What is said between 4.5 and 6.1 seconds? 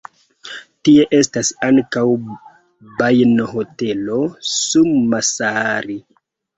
Summassaari.